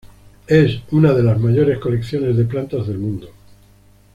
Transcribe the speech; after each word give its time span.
Es 0.47 0.79
una 0.89 1.13
de 1.13 1.21
las 1.21 1.39
mayores 1.39 1.77
colecciones 1.77 2.35
de 2.35 2.45
plantas 2.45 2.87
del 2.87 2.97
mundo. 2.97 3.29